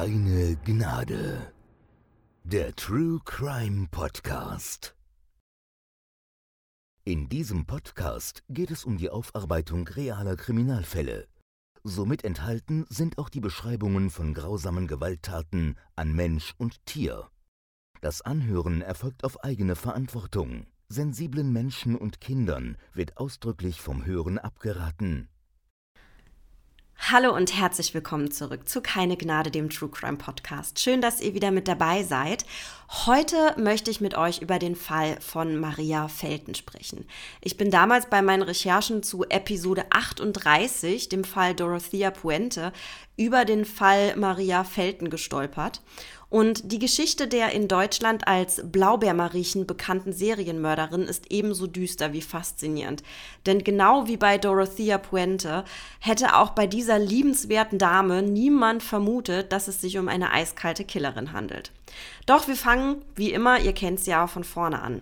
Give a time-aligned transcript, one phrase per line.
[0.00, 1.52] Keine Gnade.
[2.44, 4.94] Der True Crime Podcast.
[7.02, 11.26] In diesem Podcast geht es um die Aufarbeitung realer Kriminalfälle.
[11.82, 17.28] Somit enthalten sind auch die Beschreibungen von grausamen Gewalttaten an Mensch und Tier.
[18.00, 20.68] Das Anhören erfolgt auf eigene Verantwortung.
[20.88, 25.28] Sensiblen Menschen und Kindern wird ausdrücklich vom Hören abgeraten.
[27.00, 30.80] Hallo und herzlich willkommen zurück zu Keine Gnade, dem True Crime Podcast.
[30.80, 32.44] Schön, dass ihr wieder mit dabei seid.
[33.06, 37.06] Heute möchte ich mit euch über den Fall von Maria Felten sprechen.
[37.40, 42.72] Ich bin damals bei meinen Recherchen zu Episode 38, dem Fall Dorothea Puente,
[43.18, 45.82] über den Fall Maria Felten gestolpert.
[46.30, 53.02] Und die Geschichte der in Deutschland als Blaubeermariechen bekannten Serienmörderin ist ebenso düster wie faszinierend.
[53.46, 55.64] Denn genau wie bei Dorothea Puente
[56.00, 61.32] hätte auch bei dieser liebenswerten Dame niemand vermutet, dass es sich um eine eiskalte Killerin
[61.32, 61.72] handelt.
[62.26, 65.00] Doch wir fangen, wie immer, ihr kennt es ja, von vorne an.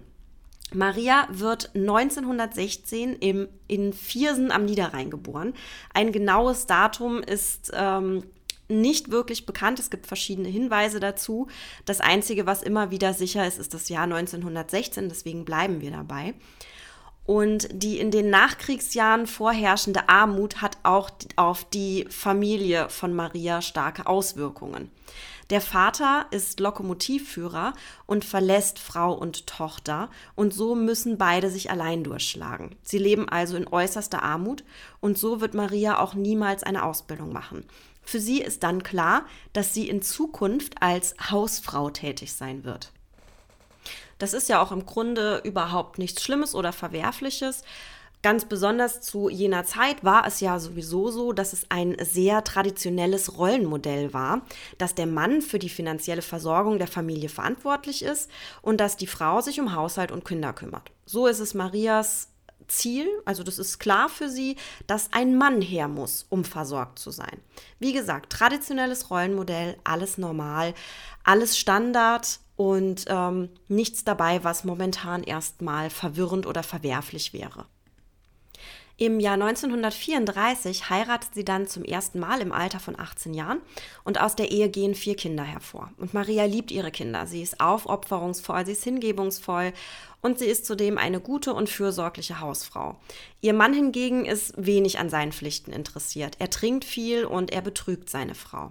[0.74, 5.54] Maria wird 1916 im, in Viersen am Niederrhein geboren.
[5.94, 8.24] Ein genaues Datum ist ähm,
[8.68, 9.78] nicht wirklich bekannt.
[9.78, 11.46] Es gibt verschiedene Hinweise dazu.
[11.84, 15.08] Das Einzige, was immer wieder sicher ist, ist das Jahr 1916.
[15.08, 16.34] Deswegen bleiben wir dabei.
[17.26, 24.06] Und die in den Nachkriegsjahren vorherrschende Armut hat auch auf die Familie von Maria starke
[24.06, 24.90] Auswirkungen.
[25.50, 27.72] Der Vater ist Lokomotivführer
[28.06, 32.74] und verlässt Frau und Tochter und so müssen beide sich allein durchschlagen.
[32.82, 34.64] Sie leben also in äußerster Armut
[35.00, 37.64] und so wird Maria auch niemals eine Ausbildung machen.
[38.02, 42.92] Für sie ist dann klar, dass sie in Zukunft als Hausfrau tätig sein wird.
[44.18, 47.62] Das ist ja auch im Grunde überhaupt nichts Schlimmes oder Verwerfliches.
[48.26, 53.38] Ganz besonders zu jener Zeit war es ja sowieso so, dass es ein sehr traditionelles
[53.38, 54.42] Rollenmodell war,
[54.78, 58.28] dass der Mann für die finanzielle Versorgung der Familie verantwortlich ist
[58.62, 60.90] und dass die Frau sich um Haushalt und Kinder kümmert.
[61.04, 62.32] So ist es Marias
[62.66, 64.56] Ziel, also das ist klar für sie,
[64.88, 67.40] dass ein Mann her muss, um versorgt zu sein.
[67.78, 70.74] Wie gesagt, traditionelles Rollenmodell, alles normal,
[71.22, 77.66] alles Standard und ähm, nichts dabei, was momentan erstmal verwirrend oder verwerflich wäre.
[78.98, 83.60] Im Jahr 1934 heiratet sie dann zum ersten Mal im Alter von 18 Jahren
[84.04, 85.90] und aus der Ehe gehen vier Kinder hervor.
[85.98, 87.26] Und Maria liebt ihre Kinder.
[87.26, 89.74] Sie ist aufopferungsvoll, sie ist hingebungsvoll
[90.22, 92.96] und sie ist zudem eine gute und fürsorgliche Hausfrau.
[93.42, 96.36] Ihr Mann hingegen ist wenig an seinen Pflichten interessiert.
[96.38, 98.70] Er trinkt viel und er betrügt seine Frau.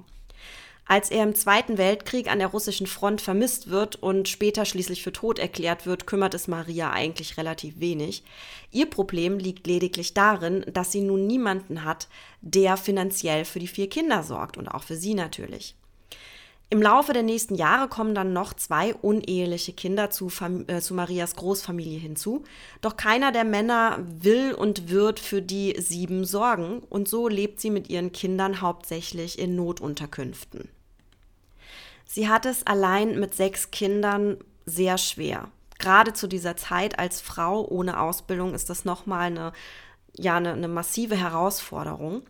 [0.87, 5.11] Als er im Zweiten Weltkrieg an der russischen Front vermisst wird und später schließlich für
[5.11, 8.23] tot erklärt wird, kümmert es Maria eigentlich relativ wenig.
[8.71, 12.07] Ihr Problem liegt lediglich darin, dass sie nun niemanden hat,
[12.41, 15.75] der finanziell für die vier Kinder sorgt und auch für sie natürlich.
[16.69, 20.31] Im Laufe der nächsten Jahre kommen dann noch zwei uneheliche Kinder zu,
[20.67, 22.43] äh, zu, Marias Großfamilie hinzu.
[22.81, 27.69] Doch keiner der Männer will und wird für die sieben sorgen und so lebt sie
[27.69, 30.74] mit ihren Kindern hauptsächlich in Notunterkünften.
[32.05, 35.49] Sie hat es allein mit sechs Kindern sehr schwer.
[35.79, 39.51] Gerade zu dieser Zeit als Frau ohne Ausbildung ist das nochmal eine,
[40.15, 42.23] ja, eine, eine massive Herausforderung.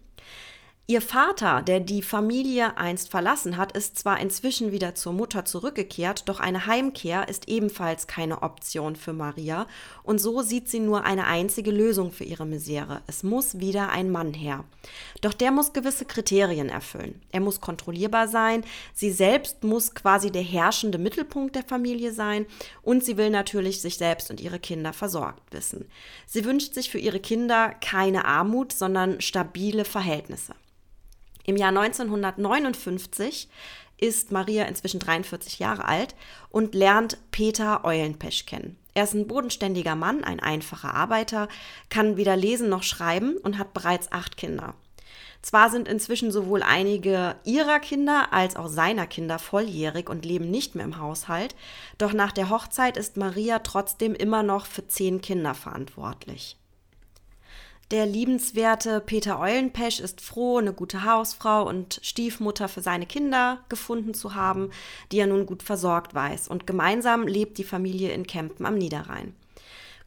[0.88, 6.29] Ihr Vater, der die Familie einst verlassen hat, ist zwar inzwischen wieder zur Mutter zurückgekehrt,
[6.29, 9.66] doch eine Heimkehr ist ebenfalls keine Option für Maria
[10.03, 13.01] und so sieht sie nur eine einzige Lösung für ihre Misere.
[13.07, 14.63] Es muss wieder ein Mann her.
[15.22, 17.19] Doch der muss gewisse Kriterien erfüllen.
[17.31, 18.63] Er muss kontrollierbar sein,
[18.94, 22.46] sie selbst muss quasi der herrschende Mittelpunkt der Familie sein
[22.84, 25.90] und sie will natürlich sich selbst und ihre Kinder versorgt wissen.
[26.28, 30.53] Sie wünscht sich für ihre Kinder keine Armut, sondern stabile Verhältnisse.
[31.46, 33.50] Im Jahr 1959
[33.98, 36.16] ist Maria inzwischen 43 Jahre alt
[36.50, 38.78] und lernt Peter Eulenpesch kennen.
[38.94, 41.48] Er ist ein bodenständiger Mann, ein einfacher Arbeiter,
[41.90, 44.74] kann weder lesen noch schreiben und hat bereits acht Kinder.
[45.42, 50.74] Zwar sind inzwischen sowohl einige ihrer Kinder als auch seiner Kinder volljährig und leben nicht
[50.74, 51.56] mehr im Haushalt,
[52.00, 56.58] doch nach der Hochzeit ist Maria trotzdem immer noch für zehn Kinder verantwortlich.
[57.91, 64.16] Der liebenswerte Peter Eulenpesch ist froh, eine gute Hausfrau und Stiefmutter für seine Kinder gefunden
[64.16, 64.72] zu haben,
[65.11, 66.47] die er nun gut versorgt weiß.
[66.47, 69.35] Und gemeinsam lebt die Familie in Kempen am Niederrhein.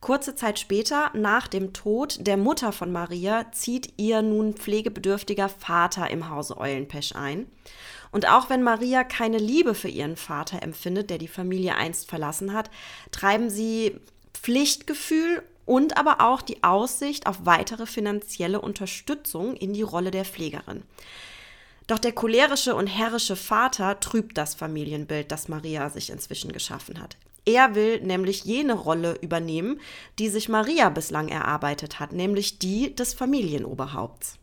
[0.00, 6.10] Kurze Zeit später, nach dem Tod der Mutter von Maria, zieht ihr nun pflegebedürftiger Vater
[6.10, 7.46] im Hause Eulenpesch ein.
[8.10, 12.52] Und auch wenn Maria keine Liebe für ihren Vater empfindet, der die Familie einst verlassen
[12.52, 12.70] hat,
[13.12, 14.00] treiben sie
[14.34, 20.82] Pflichtgefühl und aber auch die Aussicht auf weitere finanzielle Unterstützung in die Rolle der Pflegerin.
[21.86, 27.18] Doch der cholerische und herrische Vater trübt das Familienbild, das Maria sich inzwischen geschaffen hat.
[27.44, 29.78] Er will nämlich jene Rolle übernehmen,
[30.18, 34.38] die sich Maria bislang erarbeitet hat, nämlich die des Familienoberhaupts.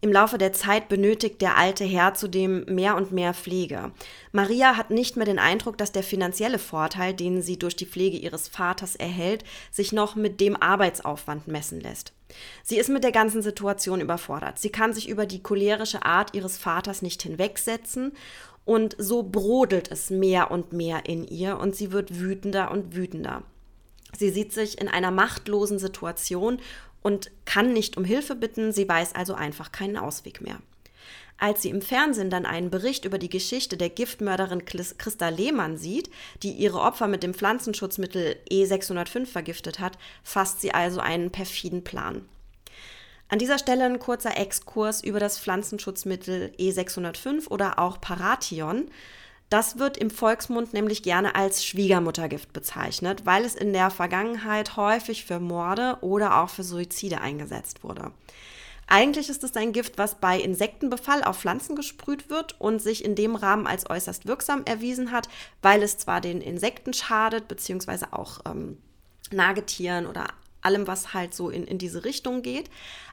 [0.00, 3.90] Im Laufe der Zeit benötigt der alte Herr zudem mehr und mehr Pflege.
[4.30, 8.16] Maria hat nicht mehr den Eindruck, dass der finanzielle Vorteil, den sie durch die Pflege
[8.16, 9.42] ihres Vaters erhält,
[9.72, 12.12] sich noch mit dem Arbeitsaufwand messen lässt.
[12.62, 14.60] Sie ist mit der ganzen Situation überfordert.
[14.60, 18.12] Sie kann sich über die cholerische Art ihres Vaters nicht hinwegsetzen
[18.64, 23.42] und so brodelt es mehr und mehr in ihr und sie wird wütender und wütender.
[24.16, 26.60] Sie sieht sich in einer machtlosen Situation
[27.02, 30.58] und kann nicht um Hilfe bitten, sie weiß also einfach keinen Ausweg mehr.
[31.40, 36.10] Als sie im Fernsehen dann einen Bericht über die Geschichte der Giftmörderin Christa Lehmann sieht,
[36.42, 42.26] die ihre Opfer mit dem Pflanzenschutzmittel E605 vergiftet hat, fasst sie also einen perfiden Plan.
[43.28, 48.90] An dieser Stelle ein kurzer Exkurs über das Pflanzenschutzmittel E605 oder auch Paration.
[49.48, 55.24] Das wird im Volksmund nämlich gerne als Schwiegermuttergift bezeichnet, weil es in der Vergangenheit häufig
[55.24, 58.12] für Morde oder auch für Suizide eingesetzt wurde.
[58.86, 63.14] Eigentlich ist es ein Gift, was bei Insektenbefall auf Pflanzen gesprüht wird und sich in
[63.14, 65.28] dem Rahmen als äußerst wirksam erwiesen hat,
[65.60, 68.78] weil es zwar den Insekten schadet, beziehungsweise auch ähm,
[69.30, 70.28] Nagetieren oder
[70.62, 72.70] allem, was halt so in, in diese Richtung geht,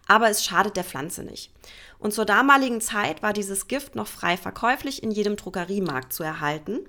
[0.07, 1.51] aber es schadet der Pflanze nicht.
[2.00, 6.80] Und zur damaligen Zeit war dieses Gift noch frei verkäuflich in jedem Drogeriemarkt zu erhalten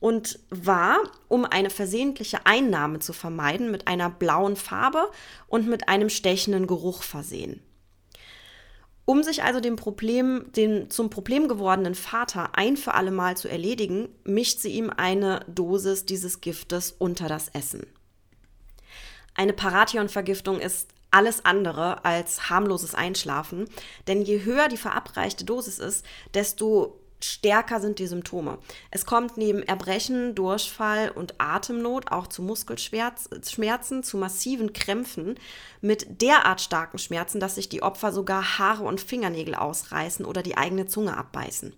[0.00, 5.10] und war, um eine versehentliche Einnahme zu vermeiden, mit einer blauen Farbe
[5.46, 7.62] und mit einem stechenden Geruch versehen.
[9.04, 13.48] Um sich also dem Problem, den zum Problem gewordenen Vater ein für alle Mal zu
[13.48, 17.86] erledigen, mischt sie ihm eine Dosis dieses Giftes unter das Essen.
[19.34, 23.68] Eine Paration-Vergiftung ist alles andere als harmloses Einschlafen,
[24.08, 28.58] denn je höher die verabreichte Dosis ist, desto stärker sind die Symptome.
[28.90, 35.36] Es kommt neben Erbrechen, Durchfall und Atemnot auch zu Muskelschmerzen, zu massiven Krämpfen
[35.80, 40.56] mit derart starken Schmerzen, dass sich die Opfer sogar Haare und Fingernägel ausreißen oder die
[40.56, 41.74] eigene Zunge abbeißen.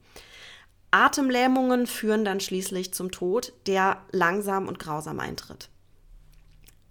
[0.91, 5.69] Atemlähmungen führen dann schließlich zum Tod, der langsam und grausam eintritt.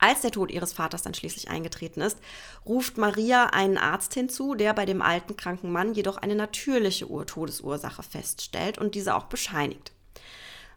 [0.04, 2.18] Als der Tod ihres Vaters dann schließlich eingetreten ist,
[2.66, 8.04] ruft Maria einen Arzt hinzu, der bei dem alten kranken Mann jedoch eine natürliche Todesursache
[8.04, 9.94] feststellt und diese auch bescheinigt.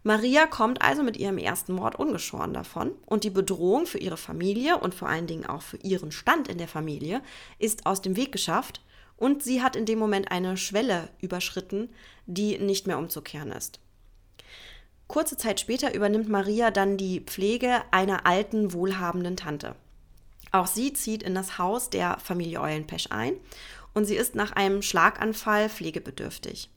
[0.04, 4.78] Maria kommt also mit ihrem ersten Mord ungeschoren davon und die Bedrohung für ihre Familie
[4.78, 7.20] und vor allen Dingen auch für ihren Stand in der Familie
[7.58, 8.80] ist aus dem Weg geschafft
[9.16, 11.90] und sie hat in dem Moment eine Schwelle überschritten,
[12.26, 13.80] die nicht mehr umzukehren ist.
[15.08, 19.76] Kurze Zeit später übernimmt Maria dann die Pflege einer alten, wohlhabenden Tante.
[20.52, 23.34] Auch sie zieht in das Haus der Familie Eulenpesch ein
[23.94, 26.70] und sie ist nach einem Schlaganfall pflegebedürftig.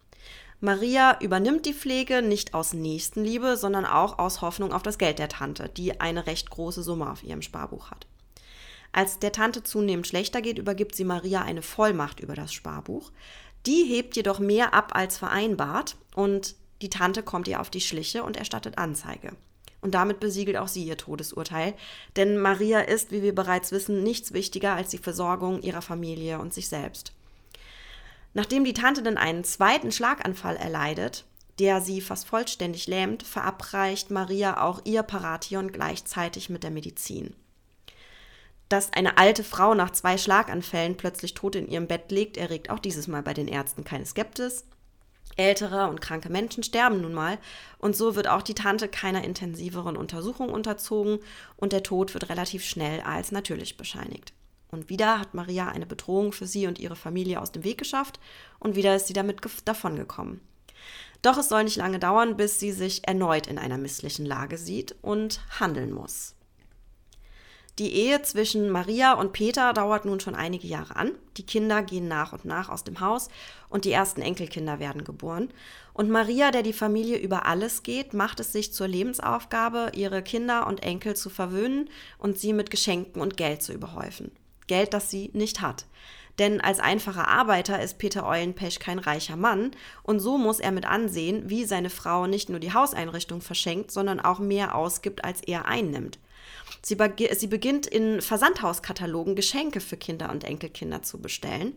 [0.61, 5.29] Maria übernimmt die Pflege nicht aus Nächstenliebe, sondern auch aus Hoffnung auf das Geld der
[5.29, 8.07] Tante, die eine recht große Summe auf ihrem Sparbuch hat.
[8.91, 13.11] Als der Tante zunehmend schlechter geht, übergibt sie Maria eine Vollmacht über das Sparbuch.
[13.65, 18.23] Die hebt jedoch mehr ab als vereinbart und die Tante kommt ihr auf die Schliche
[18.23, 19.33] und erstattet Anzeige.
[19.81, 21.73] Und damit besiegelt auch sie ihr Todesurteil,
[22.15, 26.53] denn Maria ist, wie wir bereits wissen, nichts wichtiger als die Versorgung ihrer Familie und
[26.53, 27.13] sich selbst.
[28.33, 31.25] Nachdem die Tante dann einen zweiten Schlaganfall erleidet,
[31.59, 37.35] der sie fast vollständig lähmt, verabreicht Maria auch ihr Paration gleichzeitig mit der Medizin.
[38.69, 42.79] Dass eine alte Frau nach zwei Schlaganfällen plötzlich tot in ihrem Bett liegt, erregt auch
[42.79, 44.65] dieses Mal bei den Ärzten keine Skepsis.
[45.37, 47.37] Ältere und kranke Menschen sterben nun mal
[47.77, 51.19] und so wird auch die Tante keiner intensiveren Untersuchung unterzogen
[51.55, 54.33] und der Tod wird relativ schnell als natürlich bescheinigt.
[54.71, 58.19] Und wieder hat Maria eine Bedrohung für sie und ihre Familie aus dem Weg geschafft
[58.59, 60.41] und wieder ist sie damit davongekommen.
[61.21, 64.95] Doch es soll nicht lange dauern, bis sie sich erneut in einer misslichen Lage sieht
[65.01, 66.35] und handeln muss.
[67.79, 71.11] Die Ehe zwischen Maria und Peter dauert nun schon einige Jahre an.
[71.37, 73.29] Die Kinder gehen nach und nach aus dem Haus
[73.69, 75.49] und die ersten Enkelkinder werden geboren.
[75.93, 80.67] Und Maria, der die Familie über alles geht, macht es sich zur Lebensaufgabe, ihre Kinder
[80.67, 84.31] und Enkel zu verwöhnen und sie mit Geschenken und Geld zu überhäufen.
[84.67, 85.85] Geld, das sie nicht hat.
[86.37, 89.71] Denn als einfacher Arbeiter ist Peter Eulenpesch kein reicher Mann
[90.03, 94.19] und so muss er mit ansehen, wie seine Frau nicht nur die Hauseinrichtung verschenkt, sondern
[94.19, 96.19] auch mehr ausgibt, als er einnimmt.
[96.81, 96.97] Sie,
[97.35, 101.73] sie beginnt in Versandhauskatalogen Geschenke für Kinder und Enkelkinder zu bestellen.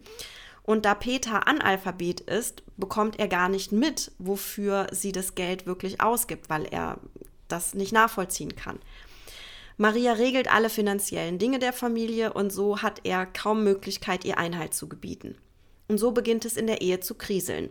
[0.65, 6.01] Und da Peter Analphabet ist, bekommt er gar nicht mit, wofür sie das Geld wirklich
[6.01, 6.99] ausgibt, weil er
[7.49, 8.79] das nicht nachvollziehen kann.
[9.77, 14.75] Maria regelt alle finanziellen Dinge der Familie und so hat er kaum Möglichkeit, ihr Einhalt
[14.75, 15.37] zu gebieten.
[15.89, 17.71] Und so beginnt es in der Ehe zu kriseln.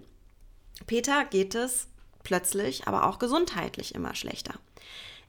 [0.88, 1.88] Peter geht es
[2.24, 4.56] plötzlich, aber auch gesundheitlich immer schlechter.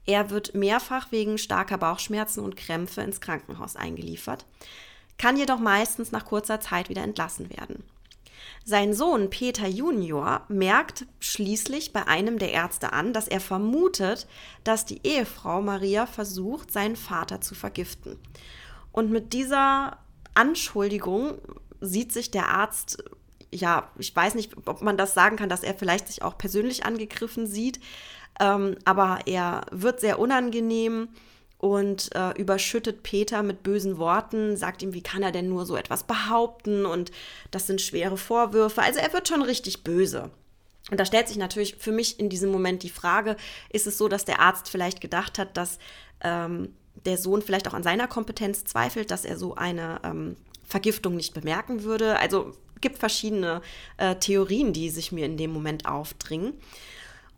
[0.06, 4.46] Er wird mehrfach wegen starker Bauchschmerzen und Krämpfe ins Krankenhaus eingeliefert,
[5.18, 7.84] kann jedoch meistens nach kurzer Zeit wieder entlassen werden.
[8.64, 14.26] Sein Sohn Peter Junior merkt schließlich bei einem der Ärzte an, dass er vermutet,
[14.64, 18.18] dass die Ehefrau Maria versucht, seinen Vater zu vergiften.
[18.92, 19.98] Und mit dieser
[20.34, 21.38] Anschuldigung
[21.80, 23.02] sieht sich der Arzt,
[23.50, 26.84] ja, ich weiß nicht, ob man das sagen kann, dass er vielleicht sich auch persönlich
[26.86, 27.80] angegriffen sieht,
[28.40, 31.08] ähm, aber er wird sehr unangenehm
[31.58, 35.76] und äh, überschüttet Peter mit bösen Worten, sagt ihm, wie kann er denn nur so
[35.76, 37.12] etwas behaupten und
[37.50, 38.82] das sind schwere Vorwürfe.
[38.82, 40.30] Also er wird schon richtig böse.
[40.90, 43.36] Und da stellt sich natürlich für mich in diesem Moment die Frage,
[43.70, 45.78] ist es so, dass der Arzt vielleicht gedacht hat, dass
[46.22, 46.74] ähm,
[47.04, 50.36] der Sohn vielleicht auch an seiner Kompetenz zweifelt, dass er so eine ähm,
[50.66, 52.18] Vergiftung nicht bemerken würde?
[52.18, 53.62] Also gibt verschiedene
[53.96, 56.54] äh, Theorien, die sich mir in dem Moment aufdringen.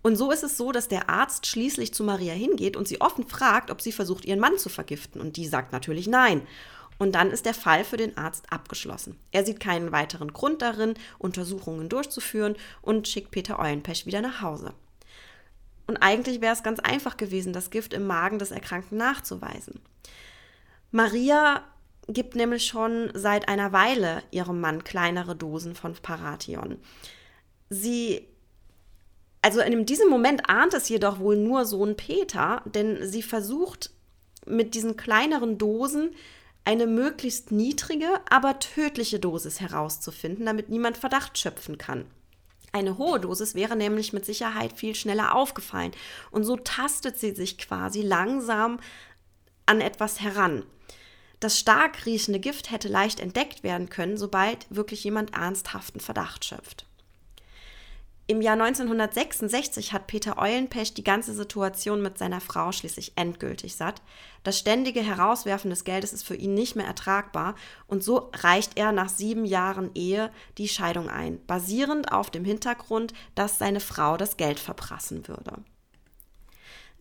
[0.05, 3.27] Und so ist es so, dass der Arzt schließlich zu Maria hingeht und sie offen
[3.27, 5.19] fragt, ob sie versucht, ihren Mann zu vergiften.
[5.19, 6.47] Und die sagt natürlich nein.
[6.99, 9.19] Und dann ist der Fall für den Arzt abgeschlossen.
[9.33, 14.75] Er sieht keinen weiteren Grund darin, Untersuchungen durchzuführen und schickt Peter Eulenpech wieder nach Hause.
[15.87, 19.81] Und eigentlich wäre es ganz einfach gewesen, das Gift im Magen des Erkrankten nachzuweisen.
[20.91, 21.65] Maria
[22.09, 26.79] gibt nämlich schon seit einer Weile ihrem Mann kleinere Dosen von Paration.
[27.71, 28.29] Sie
[29.45, 33.91] also in diesem Moment ahnt es jedoch wohl nur Sohn Peter, denn sie versucht
[34.47, 36.15] mit diesen kleineren Dosen
[36.65, 42.07] eine möglichst niedrige, aber tödliche Dosis herauszufinden, damit niemand Verdacht schöpfen kann.
[42.73, 45.93] Eine hohe Dosis wäre nämlich mit Sicherheit viel schneller aufgefallen.
[46.31, 48.81] Und so tastet sie sich quasi langsam
[49.67, 50.65] an etwas heran.
[51.39, 56.87] Das stark riechende Gift hätte leicht entdeckt werden können, sobald wirklich jemand ernsthaften Verdacht schöpft.
[58.26, 64.00] Im Jahr 1966 hat Peter Eulenpech die ganze Situation mit seiner Frau schließlich endgültig satt.
[64.45, 67.54] Das ständige Herauswerfen des Geldes ist für ihn nicht mehr ertragbar
[67.87, 73.12] und so reicht er nach sieben Jahren Ehe die Scheidung ein, basierend auf dem Hintergrund,
[73.35, 75.57] dass seine Frau das Geld verprassen würde.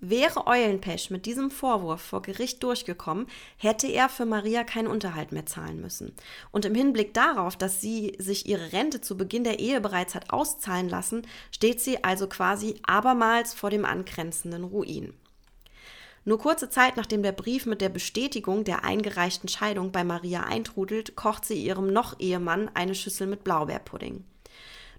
[0.06, 5.46] Wäre Eulenpech mit diesem Vorwurf vor Gericht durchgekommen, hätte er für Maria keinen Unterhalt mehr
[5.46, 6.14] zahlen müssen.
[6.52, 10.34] Und im Hinblick darauf, dass sie sich ihre Rente zu Beginn der Ehe bereits hat
[10.34, 15.14] auszahlen lassen, steht sie also quasi abermals vor dem angrenzenden Ruin.
[16.26, 21.16] Nur kurze Zeit nachdem der Brief mit der Bestätigung der eingereichten Scheidung bei Maria eintrudelt,
[21.16, 24.26] kocht sie ihrem Noch-Ehemann eine Schüssel mit Blaubeerpudding.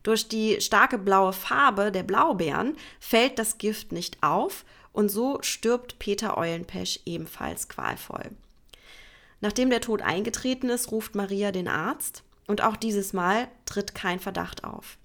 [0.03, 5.99] Durch die starke blaue Farbe der Blaubeeren fällt das Gift nicht auf und so stirbt
[5.99, 8.31] Peter Eulenpesch ebenfalls qualvoll.
[9.41, 14.21] Nachdem der Tod eingetreten ist, ruft Maria den Arzt und auch dieses Mal tritt kein
[14.21, 14.97] Verdacht auf.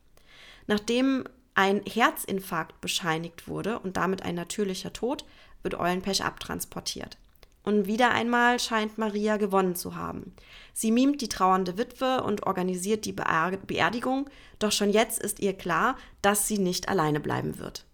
[0.68, 5.26] Nachdem ein Herzinfarkt bescheinigt wurde und damit ein natürlicher Tod,
[5.64, 7.18] wird Eulenpech abtransportiert.
[7.64, 10.34] Und wieder einmal scheint Maria gewonnen zu haben.
[10.72, 14.30] Sie mimt die trauernde Witwe und organisiert die Beerdigung,
[14.60, 17.86] doch schon jetzt ist ihr klar, dass sie nicht alleine bleiben wird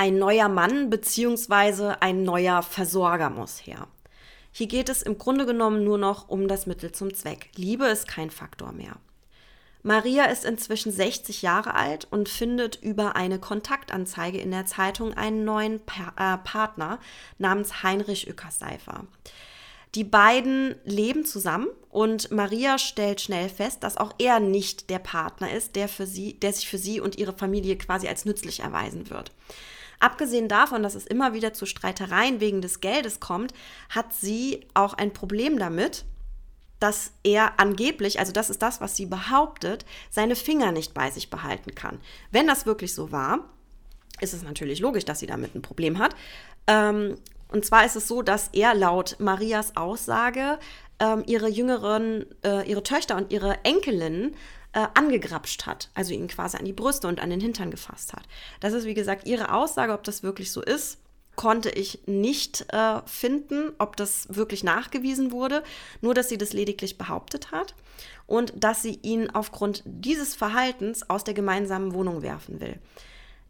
[0.00, 1.96] ein neuer Mann bzw.
[2.00, 3.86] ein neuer Versorger muss her.
[4.50, 7.50] Hier geht es im Grunde genommen nur noch um das Mittel zum Zweck.
[7.54, 8.96] Liebe ist kein Faktor mehr.
[9.82, 15.44] Maria ist inzwischen 60 Jahre alt und findet über eine Kontaktanzeige in der Zeitung einen
[15.44, 16.98] neuen pa äh, Partner
[17.36, 19.04] namens Heinrich Ückerseifer.
[19.94, 25.52] Die beiden leben zusammen und Maria stellt schnell fest, dass auch er nicht der Partner
[25.52, 29.10] ist, der, für sie, der sich für sie und ihre Familie quasi als nützlich erweisen
[29.10, 29.32] wird.
[30.00, 33.52] Abgesehen davon, dass es immer wieder zu Streitereien wegen des Geldes kommt,
[33.90, 36.04] hat sie auch ein Problem damit,
[36.80, 41.28] dass er angeblich, also das ist das, was sie behauptet, seine Finger nicht bei sich
[41.30, 42.00] behalten kann.
[42.30, 43.40] Wenn das wirklich so war,
[44.20, 46.16] ist es natürlich logisch, dass sie damit ein Problem hat.
[46.66, 47.16] Ähm,
[47.48, 50.58] und zwar ist es so, dass er laut Marias Aussage
[50.98, 54.34] ähm, ihre jüngeren, äh, ihre Töchter und ihre Enkelinnen
[54.72, 58.24] äh, angegrapscht hat, also ihn quasi an die Brüste und an den Hintern gefasst hat.
[58.60, 60.98] Das ist, wie gesagt, ihre Aussage, ob das wirklich so ist
[61.40, 65.62] konnte ich nicht äh, finden, ob das wirklich nachgewiesen wurde,
[66.02, 67.74] nur dass sie das lediglich behauptet hat
[68.26, 72.78] und dass sie ihn aufgrund dieses Verhaltens aus der gemeinsamen Wohnung werfen will.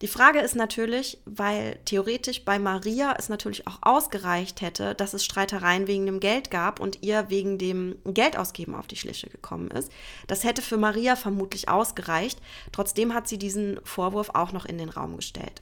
[0.03, 5.25] Die Frage ist natürlich, weil theoretisch bei Maria es natürlich auch ausgereicht hätte, dass es
[5.27, 9.93] Streitereien wegen dem Geld gab und ihr wegen dem Geldausgeben auf die Schliche gekommen ist.
[10.27, 12.41] Das hätte für Maria vermutlich ausgereicht.
[12.73, 15.61] Trotzdem hat sie diesen Vorwurf auch noch in den Raum gestellt.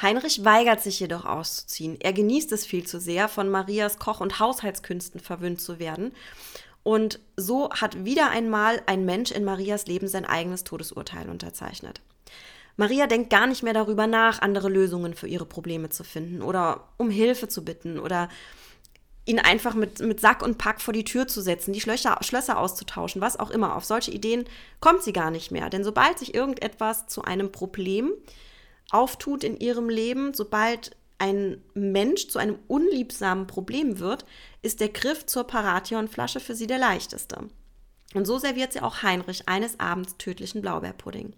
[0.00, 1.98] Heinrich weigert sich jedoch auszuziehen.
[2.00, 6.12] Er genießt es viel zu sehr, von Marias Koch- und Haushaltskünsten verwöhnt zu werden
[6.86, 12.00] Und so hat wieder einmal ein Mensch in Marias Leben sein eigenes Todesurteil unterzeichnet.
[12.76, 16.86] Maria denkt gar nicht mehr darüber nach, andere Lösungen für ihre Probleme zu finden oder
[16.96, 18.28] um Hilfe zu bitten oder
[19.24, 22.56] ihn einfach mit, mit Sack und Pack vor die Tür zu setzen, die Schlösser, Schlösser
[22.56, 23.74] auszutauschen, was auch immer.
[23.74, 24.44] Auf solche Ideen
[24.78, 25.68] kommt sie gar nicht mehr.
[25.70, 28.12] Denn sobald sich irgendetwas zu einem Problem
[28.92, 34.24] auftut in ihrem Leben, sobald ein Mensch zu einem unliebsamen Problem wird,
[34.62, 37.48] ist der Griff zur Parationflasche für sie der leichteste.
[38.14, 41.34] Und so serviert sie auch Heinrich eines Abends tödlichen Blaubeerpudding.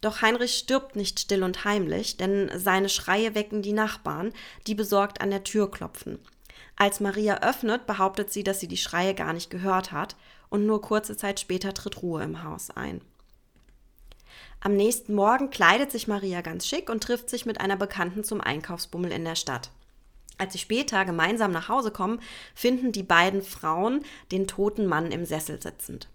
[0.00, 4.32] Doch Heinrich stirbt nicht still und heimlich, denn seine Schreie wecken die Nachbarn,
[4.66, 6.18] die besorgt an der Tür klopfen.
[6.76, 10.16] Als Maria öffnet, behauptet sie, dass sie die Schreie gar nicht gehört hat,
[10.50, 13.02] und nur kurze Zeit später tritt Ruhe im Haus ein.
[14.60, 18.40] Am nächsten Morgen kleidet sich Maria ganz schick und trifft sich mit einer Bekannten zum
[18.40, 19.70] Einkaufsbummel in der Stadt.
[20.36, 22.20] Als sie später gemeinsam nach Hause kommen,
[22.54, 26.08] finden die beiden Frauen den toten Mann im Sessel sitzend.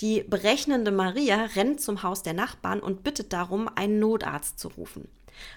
[0.00, 5.08] Die berechnende Maria rennt zum Haus der Nachbarn und bittet darum, einen Notarzt zu rufen.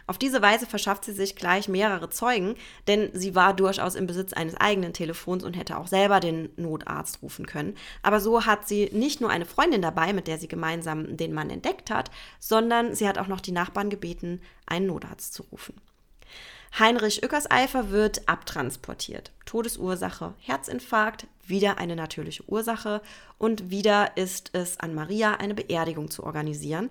[0.07, 2.55] Auf diese Weise verschafft sie sich gleich mehrere Zeugen,
[2.87, 7.21] denn sie war durchaus im Besitz eines eigenen Telefons und hätte auch selber den Notarzt
[7.21, 7.75] rufen können.
[8.01, 11.49] Aber so hat sie nicht nur eine Freundin dabei, mit der sie gemeinsam den Mann
[11.49, 15.75] entdeckt hat, sondern sie hat auch noch die Nachbarn gebeten, einen Notarzt zu rufen.
[16.77, 19.31] Heinrich Ückerseifer wird abtransportiert.
[19.45, 23.01] Todesursache Herzinfarkt, wieder eine natürliche Ursache
[23.39, 26.89] und wieder ist es an Maria, eine Beerdigung zu organisieren.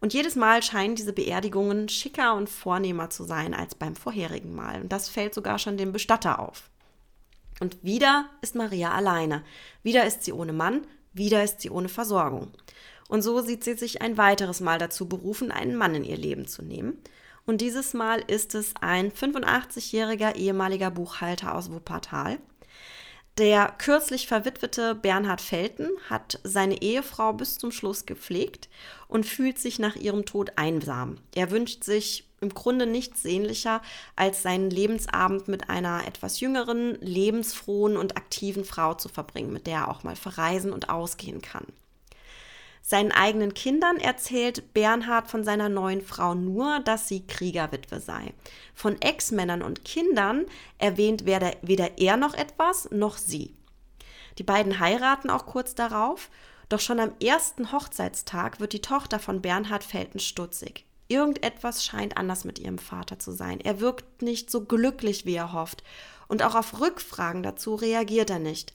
[0.00, 4.80] Und jedes Mal scheinen diese Beerdigungen schicker und vornehmer zu sein als beim vorherigen Mal.
[4.80, 6.70] Und das fällt sogar schon dem Bestatter auf.
[7.60, 9.42] Und wieder ist Maria alleine.
[9.82, 12.52] Wieder ist sie ohne Mann, wieder ist sie ohne Versorgung.
[13.08, 16.46] Und so sieht sie sich ein weiteres Mal dazu berufen, einen Mann in ihr Leben
[16.46, 16.98] zu nehmen.
[17.46, 22.38] Und dieses Mal ist es ein 85-jähriger ehemaliger Buchhalter aus Wuppertal.
[23.38, 28.68] Der kürzlich verwitwete Bernhard Felten hat seine Ehefrau bis zum Schluss gepflegt
[29.06, 31.18] und fühlt sich nach ihrem Tod einsam.
[31.36, 33.80] Er wünscht sich im Grunde nichts sehnlicher,
[34.16, 39.78] als seinen Lebensabend mit einer etwas jüngeren, lebensfrohen und aktiven Frau zu verbringen, mit der
[39.78, 41.66] er auch mal verreisen und ausgehen kann.
[42.88, 48.32] Seinen eigenen Kindern erzählt Bernhard von seiner neuen Frau nur, dass sie Kriegerwitwe sei.
[48.74, 50.46] Von Ex-Männern und Kindern
[50.78, 53.54] erwähnt weder er noch etwas, noch sie.
[54.38, 56.30] Die beiden heiraten auch kurz darauf,
[56.70, 60.86] doch schon am ersten Hochzeitstag wird die Tochter von Bernhard Felten stutzig.
[61.08, 63.60] Irgendetwas scheint anders mit ihrem Vater zu sein.
[63.60, 65.82] Er wirkt nicht so glücklich, wie er hofft.
[66.26, 68.72] Und auch auf Rückfragen dazu reagiert er nicht.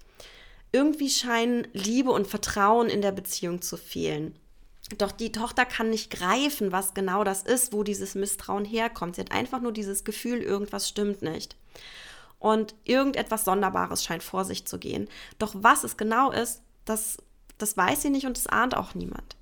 [0.74, 4.36] Irgendwie scheinen Liebe und Vertrauen in der Beziehung zu fehlen.
[4.98, 9.16] Doch die Tochter kann nicht greifen, was genau das ist, wo dieses Misstrauen herkommt.
[9.16, 11.56] Sie hat einfach nur dieses Gefühl, irgendwas stimmt nicht.
[12.40, 15.08] Und irgendetwas Sonderbares scheint vor sich zu gehen.
[15.40, 17.18] Doch was es genau ist, das,
[17.58, 19.38] das weiß sie nicht und das ahnt auch niemand.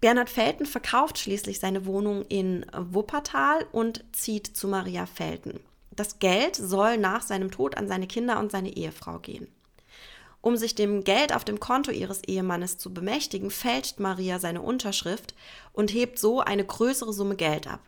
[0.00, 5.58] Bernhard Felten verkauft schließlich seine Wohnung in Wuppertal und zieht zu Maria Felten.
[5.90, 9.48] Das Geld soll nach seinem Tod an seine Kinder und seine Ehefrau gehen.
[10.40, 15.34] Um sich dem Geld auf dem Konto ihres Ehemannes zu bemächtigen, fälscht Maria seine Unterschrift
[15.72, 17.80] und hebt so eine größere Summe Geld ab.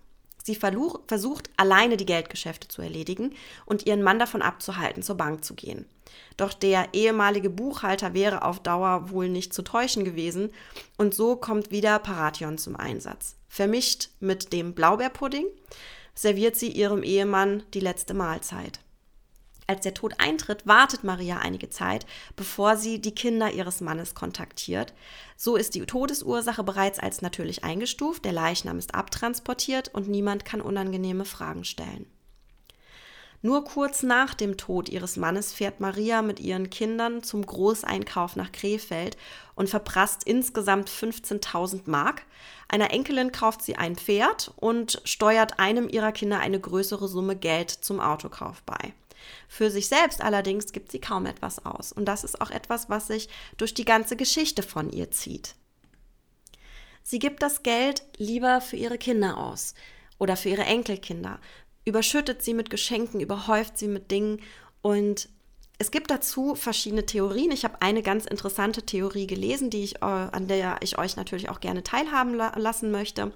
[0.42, 3.34] Sie versucht, alleine die Geldgeschäfte zu erledigen
[3.66, 5.86] und ihren Mann davon abzuhalten, zur Bank zu gehen.
[6.36, 10.50] Doch der ehemalige Buchhalter wäre auf Dauer wohl nicht zu täuschen gewesen
[10.96, 13.36] und so kommt wieder Paration zum Einsatz.
[13.48, 15.46] Vermischt mit dem Blaubeerpudding
[16.14, 18.80] serviert sie ihrem Ehemann die letzte Mahlzeit.
[19.70, 22.04] Als der Tod eintritt, wartet Maria einige Zeit,
[22.34, 24.92] bevor sie die Kinder ihres Mannes kontaktiert.
[25.36, 30.60] So ist die Todesursache bereits als natürlich eingestuft, der Leichnam ist abtransportiert und niemand kann
[30.60, 32.06] unangenehme Fragen stellen.
[33.42, 38.50] Nur kurz nach dem Tod ihres Mannes fährt Maria mit ihren Kindern zum Großeinkauf nach
[38.50, 39.16] Krefeld
[39.54, 42.22] und verprasst insgesamt 15.000 Mark.
[42.66, 47.70] Einer Enkelin kauft sie ein Pferd und steuert einem ihrer Kinder eine größere Summe Geld
[47.70, 48.94] zum Autokauf bei.
[49.48, 51.92] Für sich selbst allerdings gibt sie kaum etwas aus.
[51.92, 55.54] Und das ist auch etwas, was sich durch die ganze Geschichte von ihr zieht.
[57.02, 59.74] Sie gibt das Geld lieber für ihre Kinder aus
[60.18, 61.40] oder für ihre Enkelkinder,
[61.84, 64.40] überschüttet sie mit Geschenken, überhäuft sie mit Dingen
[64.82, 65.28] und
[65.78, 67.52] es gibt dazu verschiedene Theorien.
[67.52, 71.48] Ich habe eine ganz interessante Theorie gelesen, die ich, äh, an der ich euch natürlich
[71.48, 73.32] auch gerne teilhaben lassen möchte.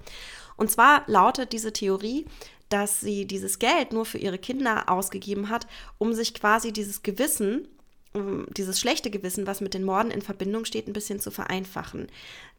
[0.55, 2.27] Und zwar lautet diese Theorie,
[2.69, 7.67] dass sie dieses Geld nur für ihre Kinder ausgegeben hat, um sich quasi dieses Gewissen,
[8.55, 12.07] dieses schlechte Gewissen, was mit den Morden in Verbindung steht, ein bisschen zu vereinfachen.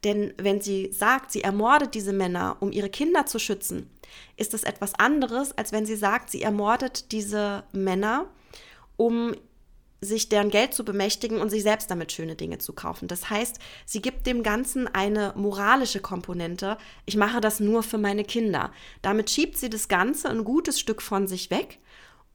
[0.03, 3.89] Denn wenn sie sagt, sie ermordet diese Männer, um ihre Kinder zu schützen,
[4.37, 8.27] ist das etwas anderes, als wenn sie sagt, sie ermordet diese Männer,
[8.97, 9.35] um
[9.99, 13.07] sich deren Geld zu bemächtigen und sich selbst damit schöne Dinge zu kaufen.
[13.07, 16.77] Das heißt, sie gibt dem Ganzen eine moralische Komponente.
[17.05, 18.71] Ich mache das nur für meine Kinder.
[19.01, 21.79] Damit schiebt sie das Ganze ein gutes Stück von sich weg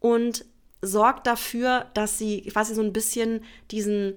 [0.01, 0.45] und
[0.81, 4.15] sorgt dafür, dass sie quasi so ein bisschen diesen,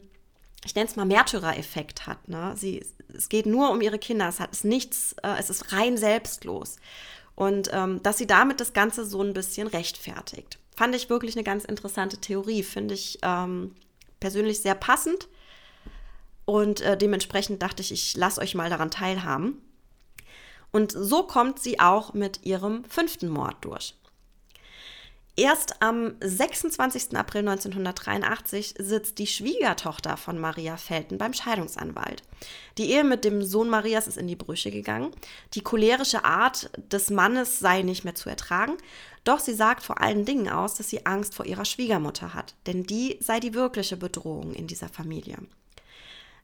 [0.66, 2.28] ich nenne es mal Märtyrereffekt hat.
[2.28, 2.54] Ne?
[2.58, 2.84] Sie,
[3.16, 6.78] es geht nur um ihre Kinder, es hat es nichts, äh, es ist rein selbstlos.
[7.36, 10.58] Und ähm, dass sie damit das Ganze so ein bisschen rechtfertigt.
[10.76, 13.76] Fand ich wirklich eine ganz interessante Theorie, finde ich ähm,
[14.20, 15.28] persönlich sehr passend.
[16.46, 19.62] Und äh, dementsprechend dachte ich, ich lasse euch mal daran teilhaben.
[20.72, 23.96] Und so kommt sie auch mit ihrem fünften Mord durch.
[25.38, 27.18] Erst am 26.
[27.18, 32.24] April 1983 sitzt die Schwiegertochter von Maria Felten beim Scheidungsanwalt.
[32.78, 35.12] Die Ehe mit dem Sohn Marias ist in die Brüche gegangen.
[35.54, 38.78] Die cholerische Art des Mannes sei nicht mehr zu ertragen.
[39.26, 42.84] Doch sie sagt vor allen Dingen aus, dass sie Angst vor ihrer Schwiegermutter hat, denn
[42.84, 45.38] die sei die wirkliche Bedrohung in dieser Familie.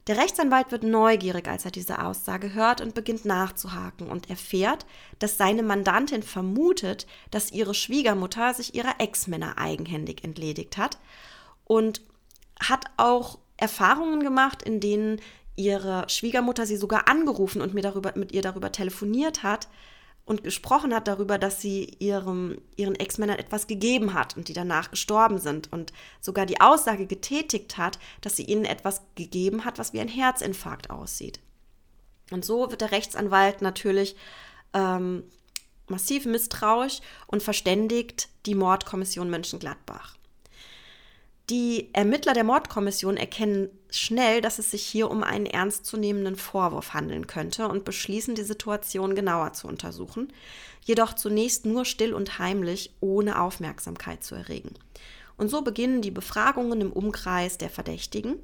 [0.07, 4.07] Der Rechtsanwalt wird neugierig, als er diese Aussage hört und beginnt nachzuhaken.
[4.07, 4.85] Und erfährt,
[5.19, 10.97] dass seine Mandantin vermutet, dass ihre Schwiegermutter sich ihrer Ex-Männer eigenhändig entledigt hat
[11.65, 12.01] und
[12.59, 15.21] hat auch Erfahrungen gemacht, in denen
[15.55, 19.67] ihre Schwiegermutter sie sogar angerufen und mir darüber, mit ihr darüber telefoniert hat,
[20.25, 24.91] und gesprochen hat darüber, dass sie ihrem, ihren Ex-Männern etwas gegeben hat und die danach
[24.91, 29.93] gestorben sind und sogar die Aussage getätigt hat, dass sie ihnen etwas gegeben hat, was
[29.93, 31.39] wie ein Herzinfarkt aussieht.
[32.31, 34.15] Und so wird der Rechtsanwalt natürlich
[34.73, 35.23] ähm,
[35.87, 40.15] massiv misstrauisch und verständigt die Mordkommission Mönchengladbach.
[41.51, 47.27] Die Ermittler der Mordkommission erkennen schnell, dass es sich hier um einen ernstzunehmenden Vorwurf handeln
[47.27, 50.31] könnte und beschließen, die Situation genauer zu untersuchen,
[50.85, 54.75] jedoch zunächst nur still und heimlich, ohne Aufmerksamkeit zu erregen.
[55.35, 58.37] Und so beginnen die Befragungen im Umkreis der Verdächtigen.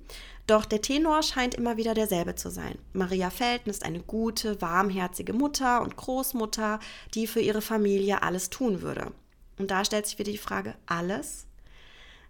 [0.45, 2.77] Doch der Tenor scheint immer wieder derselbe zu sein.
[2.91, 6.81] Maria Felten ist eine gute, warmherzige Mutter und Großmutter,
[7.13, 9.13] die für ihre Familie alles tun würde.
[9.57, 11.46] Und da stellt sich wieder die Frage, alles?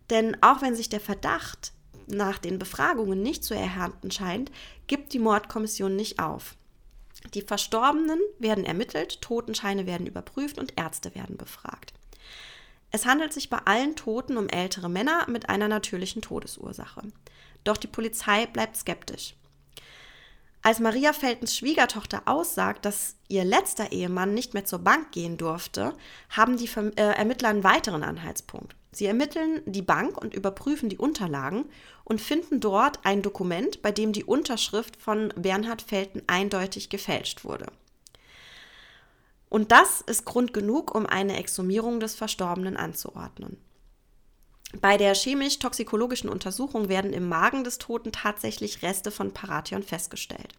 [0.10, 1.74] Denn auch wenn sich der Verdacht
[2.08, 4.52] nach den Befragungen nicht zu erhärten scheint,
[4.88, 6.56] gibt die Mordkommission nicht auf.
[7.34, 11.94] Die Verstorbenen werden ermittelt, Totenscheine werden überprüft und Ärzte werden befragt.
[12.92, 17.02] Es handelt sich bei allen Toten um ältere Männer mit einer natürlichen Todesursache.
[17.66, 19.36] Doch die Polizei bleibt skeptisch.
[20.62, 25.94] Als Maria Feltens Schwiegertochter aussagt, dass ihr letzter Ehemann nicht mehr zur Bank gehen durfte,
[26.30, 28.76] haben die äh, Ermittler einen weiteren Anhaltspunkt.
[28.98, 31.66] Sie ermitteln die Bank und überprüfen die Unterlagen
[32.04, 37.68] und finden dort ein Dokument, bei dem die Unterschrift von Bernhard Felten eindeutig gefälscht wurde.
[39.50, 43.58] Und das ist Grund genug, um eine Exhumierung des Verstorbenen anzuordnen.
[44.82, 50.56] Bei der chemisch-toxikologischen Untersuchung werden im Magen des Toten tatsächlich Reste von Paration festgestellt.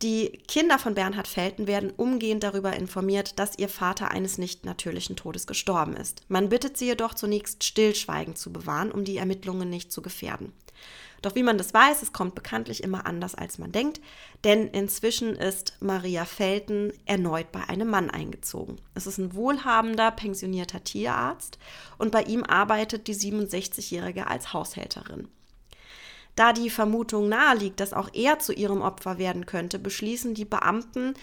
[0.00, 5.16] Die Kinder von Bernhard Felten werden umgehend darüber informiert, dass ihr Vater eines nicht natürlichen
[5.16, 6.22] Todes gestorben ist.
[6.28, 10.52] Man bittet sie jedoch zunächst Stillschweigen zu bewahren, um die Ermittlungen nicht zu gefährden.
[11.20, 14.00] Doch wie man das weiß, es kommt bekanntlich immer anders, als man denkt,
[14.44, 18.76] denn inzwischen ist Maria Felten erneut bei einem Mann eingezogen.
[18.94, 21.58] Es ist ein wohlhabender, pensionierter Tierarzt
[21.98, 25.26] und bei ihm arbeitet die 67-Jährige als Haushälterin.
[26.38, 31.14] Da die Vermutung naheliegt, dass auch er zu ihrem Opfer werden könnte, beschließen die Beamten,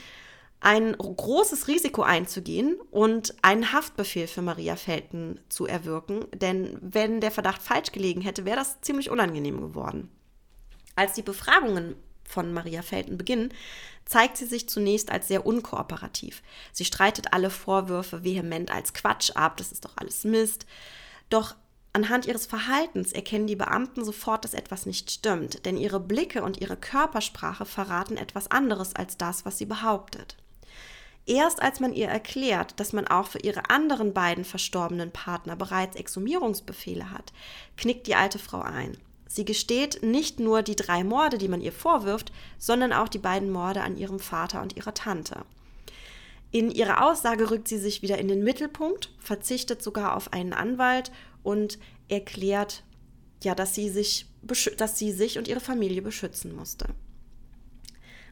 [0.59, 6.25] ein großes Risiko einzugehen und einen Haftbefehl für Maria Felten zu erwirken.
[6.33, 10.09] Denn wenn der Verdacht falsch gelegen hätte, wäre das ziemlich unangenehm geworden.
[10.97, 13.53] Als die Befragungen von Maria Felten beginnen,
[14.03, 16.43] zeigt sie sich zunächst als sehr unkooperativ.
[16.73, 20.65] Sie streitet alle Vorwürfe vehement als Quatsch ab, das ist doch alles Mist.
[21.29, 21.55] Doch
[21.95, 26.59] Anhand ihres Verhaltens erkennen die Beamten sofort, dass etwas nicht stimmt, denn ihre Blicke und
[26.59, 30.35] ihre Körpersprache verraten etwas anderes als das, was sie behauptet.
[31.25, 35.95] Erst als man ihr erklärt, dass man auch für ihre anderen beiden verstorbenen Partner bereits
[35.95, 37.31] Exhumierungsbefehle hat,
[37.77, 38.97] knickt die alte Frau ein.
[39.25, 43.49] Sie gesteht nicht nur die drei Morde, die man ihr vorwirft, sondern auch die beiden
[43.49, 45.45] Morde an ihrem Vater und ihrer Tante.
[46.51, 51.11] In ihrer Aussage rückt sie sich wieder in den Mittelpunkt, verzichtet sogar auf einen Anwalt
[51.45, 51.79] und
[52.09, 52.83] erklärt,
[53.43, 54.25] ja, dass sie sich,
[54.77, 56.87] dass sie sich und ihre Familie beschützen musste.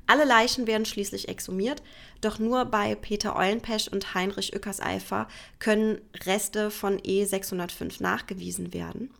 [0.06, 1.82] Alle Leichen werden schließlich exhumiert,
[2.20, 9.12] doch nur bei Peter Eulenpesch und Heinrich Ückerseifer können Reste von E605 nachgewiesen werden.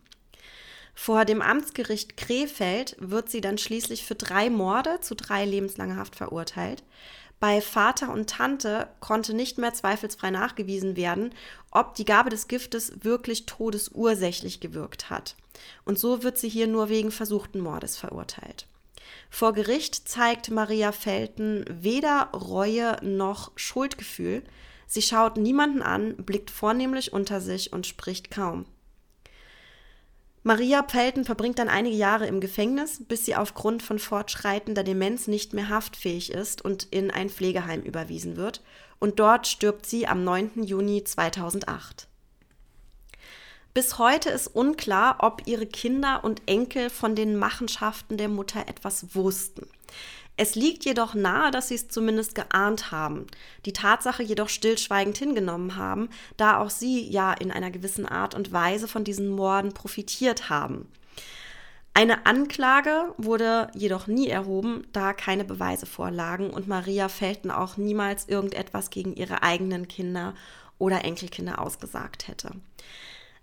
[0.94, 6.16] Vor dem Amtsgericht Krefeld wird sie dann schließlich für drei Morde zu drei lebenslanger Haft
[6.16, 6.84] verurteilt.
[7.40, 11.34] Bei Vater und Tante konnte nicht mehr zweifelsfrei nachgewiesen werden,
[11.70, 15.36] ob die Gabe des Giftes wirklich todesursächlich gewirkt hat.
[15.84, 18.66] Und so wird sie hier nur wegen versuchten Mordes verurteilt.
[19.30, 24.42] Vor Gericht zeigt Maria Felten weder Reue noch Schuldgefühl.
[24.86, 28.64] Sie schaut niemanden an, blickt vornehmlich unter sich und spricht kaum.
[30.46, 35.54] Maria Pelton verbringt dann einige Jahre im Gefängnis, bis sie aufgrund von fortschreitender Demenz nicht
[35.54, 38.62] mehr haftfähig ist und in ein Pflegeheim überwiesen wird.
[38.98, 40.62] Und dort stirbt sie am 9.
[40.62, 42.08] Juni 2008.
[43.72, 49.14] Bis heute ist unklar, ob ihre Kinder und Enkel von den Machenschaften der Mutter etwas
[49.14, 49.66] wussten.
[50.36, 53.26] Es liegt jedoch nahe, dass sie es zumindest geahnt haben,
[53.66, 58.52] die Tatsache jedoch stillschweigend hingenommen haben, da auch sie ja in einer gewissen Art und
[58.52, 60.88] Weise von diesen Morden profitiert haben.
[61.96, 68.28] Eine Anklage wurde jedoch nie erhoben, da keine Beweise vorlagen und Maria Felten auch niemals
[68.28, 70.34] irgendetwas gegen ihre eigenen Kinder
[70.78, 72.50] oder Enkelkinder ausgesagt hätte.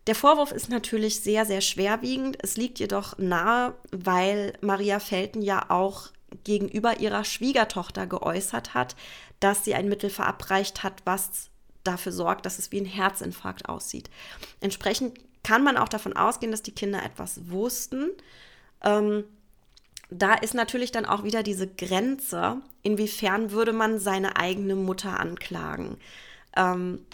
[0.08, 2.38] Der Vorwurf ist natürlich sehr, sehr schwerwiegend.
[2.42, 6.10] Es liegt jedoch nahe, weil Maria Felten ja auch
[6.44, 8.96] gegenüber ihrer Schwiegertochter geäußert hat,
[9.40, 11.50] dass sie ein Mittel verabreicht hat, was
[11.84, 14.10] dafür sorgt, dass es wie ein Herzinfarkt aussieht.
[14.60, 18.12] Entsprechend kann man auch davon ausgehen, dass die Kinder etwas wussten.
[18.84, 19.24] Ähm,
[20.10, 25.98] da ist natürlich dann auch wieder diese Grenze, inwiefern würde man seine eigene Mutter anklagen.
[26.56, 27.06] Ähm,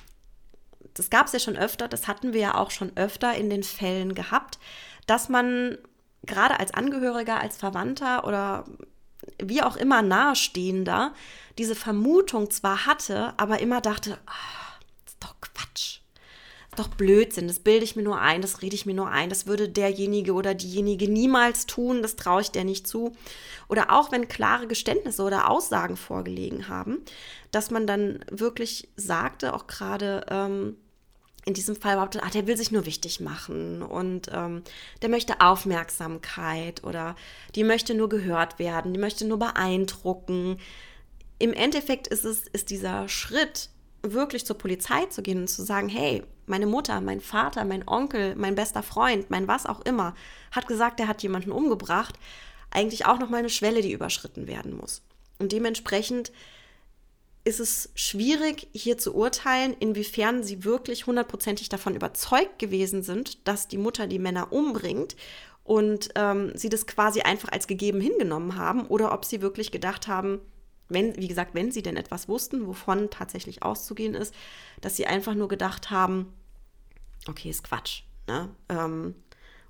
[0.94, 3.64] das gab es ja schon öfter, das hatten wir ja auch schon öfter in den
[3.64, 4.58] Fällen gehabt,
[5.06, 5.78] dass man
[6.26, 8.66] gerade als Angehöriger, als Verwandter oder
[9.42, 11.14] wie auch immer Nahestehender
[11.58, 14.12] diese Vermutung zwar hatte, aber immer dachte,
[15.06, 16.00] das ist doch Quatsch.
[16.70, 19.30] Ist doch Blödsinn, das bilde ich mir nur ein, das rede ich mir nur ein,
[19.30, 23.16] das würde derjenige oder diejenige niemals tun, das traue ich der nicht zu.
[23.68, 27.00] Oder auch wenn klare Geständnisse oder Aussagen vorgelegen haben,
[27.52, 30.78] dass man dann wirklich sagte, auch gerade ähm,
[31.48, 34.64] in diesem Fall behauptet, ach, der will sich nur wichtig machen und ähm,
[35.02, 37.16] der möchte Aufmerksamkeit oder
[37.56, 40.60] die möchte nur gehört werden, die möchte nur beeindrucken.
[41.40, 43.70] Im Endeffekt ist es, ist dieser Schritt,
[44.04, 48.36] wirklich zur Polizei zu gehen und zu sagen, hey, meine Mutter, mein Vater, mein Onkel,
[48.36, 50.16] mein bester Freund, mein was auch immer,
[50.52, 52.16] hat gesagt, er hat jemanden umgebracht,
[52.72, 55.02] eigentlich auch nochmal eine Schwelle, die überschritten werden muss.
[55.40, 56.34] Und dementsprechend
[57.48, 63.70] ist es schwierig, hier zu urteilen, inwiefern sie wirklich hundertprozentig davon überzeugt gewesen sind, dass
[63.70, 65.16] die Mutter die Männer umbringt
[65.64, 70.10] und ähm, sie das quasi einfach als gegeben hingenommen haben oder ob sie wirklich gedacht
[70.10, 70.42] haben,
[70.90, 74.36] wenn, wie gesagt, wenn sie denn etwas wussten, wovon tatsächlich auszugehen ist,
[74.82, 76.34] dass sie einfach nur gedacht haben,
[77.30, 78.04] okay, ist Quatsch.
[78.28, 78.50] Ne?
[78.68, 79.16] Ähm,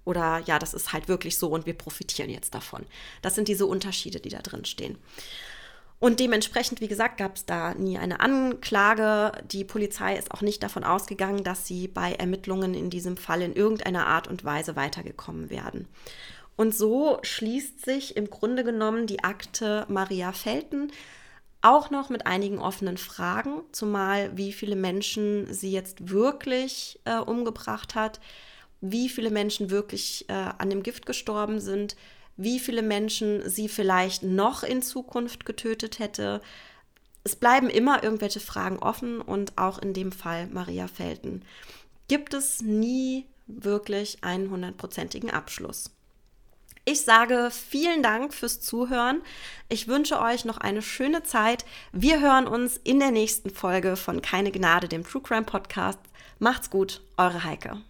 [0.03, 2.87] oder ja, das ist halt wirklich so und wir profitieren jetzt davon.
[3.21, 4.97] Das sind diese Unterschiede, die da drin stehen.
[5.99, 9.31] Und dementsprechend, wie gesagt, gab es da nie eine Anklage.
[9.51, 13.53] Die Polizei ist auch nicht davon ausgegangen, dass sie bei Ermittlungen in diesem Fall in
[13.53, 15.87] irgendeiner Art und Weise weitergekommen werden.
[16.55, 20.91] Und so schließt sich im Grunde genommen die Akte Maria Felten
[21.61, 27.95] auch noch mit einigen offenen Fragen, zumal wie viele Menschen sie jetzt wirklich äh, umgebracht
[27.95, 28.19] hat,
[28.81, 31.95] wie viele Menschen wirklich äh, an dem Gift gestorben sind,
[32.37, 36.41] wie viele Menschen sie vielleicht noch in Zukunft getötet hätte.
[37.23, 41.43] Es bleiben immer irgendwelche Fragen offen und auch in dem Fall Maria Felten
[42.07, 45.91] gibt es nie wirklich einen hundertprozentigen Abschluss.
[46.85, 49.21] Ich sage vielen Dank fürs Zuhören.
[49.67, 51.65] Ich wünsche euch noch eine schöne Zeit.
[51.91, 55.99] Wir hören uns in der nächsten Folge von Keine Gnade, dem True Crime Podcast.
[56.39, 57.81] Macht's gut, eure Heike.